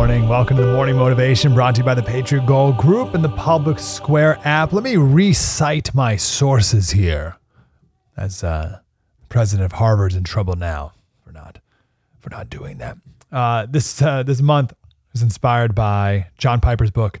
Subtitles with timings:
[0.00, 0.28] Morning.
[0.30, 3.28] Welcome to the Morning Motivation brought to you by the Patriot Gold Group and the
[3.28, 4.72] Public Square app.
[4.72, 7.36] Let me recite my sources here.
[8.16, 8.78] As uh,
[9.28, 11.58] president of Harvard's in trouble now for not
[12.18, 12.96] for not doing that.
[13.30, 14.72] Uh, this uh, this month
[15.12, 17.20] is inspired by John Piper's book,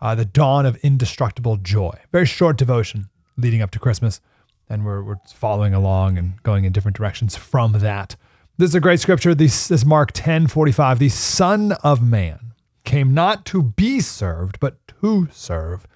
[0.00, 1.92] uh, The Dawn of Indestructible Joy.
[2.10, 4.22] Very short devotion leading up to Christmas,
[4.66, 8.16] and we're we're following along and going in different directions from that.
[8.58, 9.36] This is a great scripture.
[9.36, 10.98] This, is Mark 10 45.
[10.98, 15.86] The Son of Man came not to be served, but to serve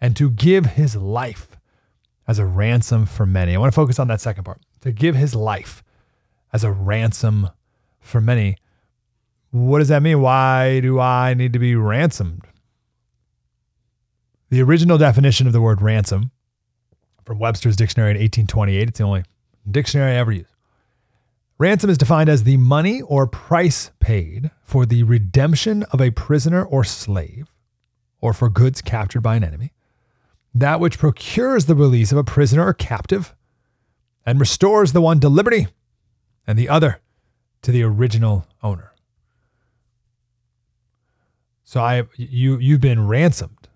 [0.00, 1.56] and to give his life
[2.26, 3.54] as a ransom for many.
[3.54, 5.84] I want to focus on that second part to give his life
[6.52, 7.50] as a ransom
[8.00, 8.56] for many.
[9.52, 10.20] What does that mean?
[10.20, 12.48] Why do I need to be ransomed?
[14.50, 16.32] The original definition of the word ransom
[17.24, 19.22] from Webster's dictionary in 1828, it's the only
[19.70, 20.57] dictionary I ever used.
[21.58, 26.64] Ransom is defined as the money or price paid for the redemption of a prisoner
[26.64, 27.52] or slave,
[28.20, 29.72] or for goods captured by an enemy,
[30.54, 33.34] that which procures the release of a prisoner or captive,
[34.24, 35.66] and restores the one to liberty
[36.46, 37.00] and the other
[37.62, 38.92] to the original owner.
[41.64, 43.68] So I you you've been ransomed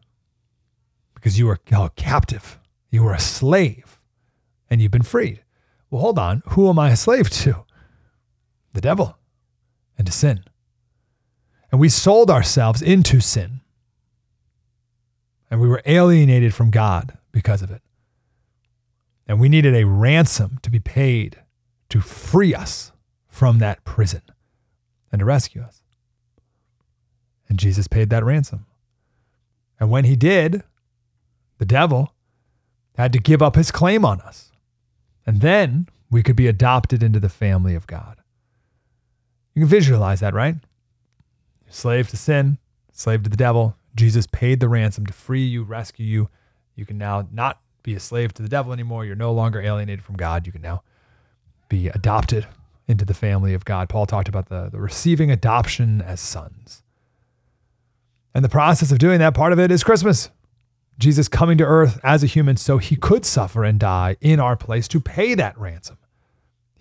[1.14, 2.58] because you were held captive.
[2.90, 3.98] You were a slave
[4.70, 5.42] and you've been freed.
[5.90, 6.42] Well, hold on.
[6.50, 7.64] Who am I a slave to?
[8.72, 9.18] The devil
[9.98, 10.44] and to sin.
[11.70, 13.60] And we sold ourselves into sin.
[15.50, 17.82] And we were alienated from God because of it.
[19.26, 21.42] And we needed a ransom to be paid
[21.90, 22.92] to free us
[23.28, 24.22] from that prison
[25.10, 25.82] and to rescue us.
[27.48, 28.66] And Jesus paid that ransom.
[29.78, 30.62] And when he did,
[31.58, 32.14] the devil
[32.96, 34.52] had to give up his claim on us.
[35.26, 38.21] And then we could be adopted into the family of God.
[39.54, 40.56] You can visualize that, right?
[41.68, 42.58] Slave to sin,
[42.92, 43.76] slave to the devil.
[43.94, 46.28] Jesus paid the ransom to free you, rescue you.
[46.74, 49.04] You can now not be a slave to the devil anymore.
[49.04, 50.46] You're no longer alienated from God.
[50.46, 50.82] You can now
[51.68, 52.46] be adopted
[52.88, 53.88] into the family of God.
[53.88, 56.82] Paul talked about the, the receiving adoption as sons.
[58.34, 60.30] And the process of doing that, part of it is Christmas.
[60.98, 64.56] Jesus coming to earth as a human so he could suffer and die in our
[64.56, 65.98] place to pay that ransom.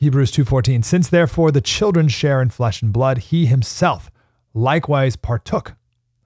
[0.01, 4.09] Hebrews 2:14 Since therefore the children share in flesh and blood he himself
[4.51, 5.75] likewise partook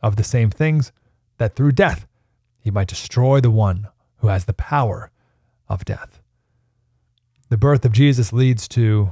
[0.01, 0.93] of the same things
[1.39, 2.07] that through death
[2.57, 5.11] he might destroy the one who has the power
[5.67, 6.21] of death.
[7.49, 9.09] The birth of Jesus leads to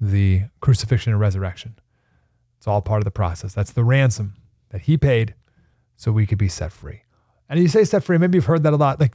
[0.00, 1.78] the crucifixion and resurrection.
[2.56, 3.52] It's all part of the process.
[3.52, 4.36] That's the ransom
[4.70, 5.34] that he paid
[5.96, 7.02] so we could be set free.
[7.46, 9.00] And you say set free, maybe you've heard that a lot.
[9.00, 9.12] Like,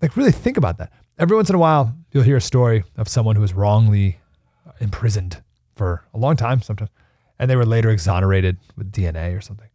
[0.00, 0.94] like really think about that.
[1.16, 4.18] Every once in a while, you'll hear a story of someone who was wrongly
[4.80, 5.42] imprisoned
[5.76, 6.90] for a long time, sometimes,
[7.38, 9.68] and they were later exonerated with DNA or something,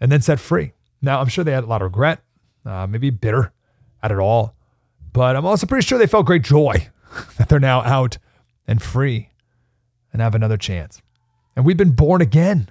[0.00, 0.72] and then set free.
[1.00, 2.20] Now, I'm sure they had a lot of regret,
[2.66, 3.52] uh, maybe bitter
[4.02, 4.56] at it all,
[5.12, 6.88] but I'm also pretty sure they felt great joy
[7.36, 8.18] that they're now out
[8.66, 9.30] and free
[10.12, 11.00] and have another chance.
[11.54, 12.68] And we've been born again.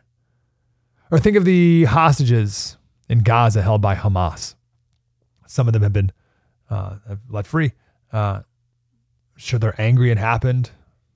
[1.10, 4.56] Or think of the hostages in Gaza held by Hamas.
[5.48, 6.12] Some of them have been
[6.70, 6.96] uh,
[7.30, 7.72] let free.
[8.14, 8.44] Uh,
[9.36, 10.72] sure, they're angry it happened,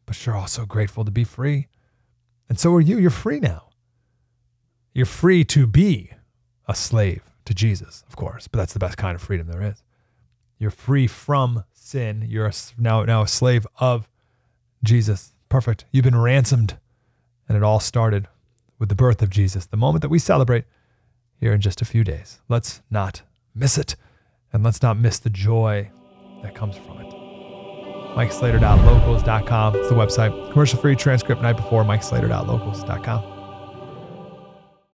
[0.06, 1.68] but you're also grateful to be free.
[2.50, 2.98] And so are you.
[2.98, 3.70] You're free now.
[4.94, 6.12] You're free to be
[6.68, 9.84] a slave to Jesus, of course, but that's the best kind of freedom there is.
[10.58, 12.26] You're free from sin.
[12.28, 14.10] You're now, now a slave of
[14.84, 15.34] Jesus.
[15.50, 15.86] Perfect.
[15.92, 16.78] You've been ransomed.
[17.48, 18.28] And it all started
[18.80, 20.66] with the birth of Jesus, the moment that we celebrate
[21.40, 22.42] here in just a few days.
[22.50, 23.22] Let's not
[23.56, 23.96] miss it.
[24.52, 25.92] And let's not miss the joy
[26.42, 27.14] that comes from it.
[28.16, 30.52] MikeSlater.locals.com is the website.
[30.52, 33.37] Commercial free transcript night before, MikeSlater.locals.com.